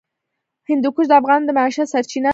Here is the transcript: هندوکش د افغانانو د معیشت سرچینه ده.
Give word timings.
هندوکش 0.69 1.05
د 1.09 1.13
افغانانو 1.19 1.47
د 1.47 1.51
معیشت 1.57 1.87
سرچینه 1.93 2.29
ده. 2.29 2.29